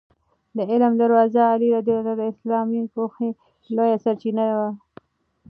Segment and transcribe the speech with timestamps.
[0.55, 1.87] د علم دروازه علي رض
[2.19, 3.29] د اسلامي پوهې
[3.75, 4.69] لویه سرچینه وه.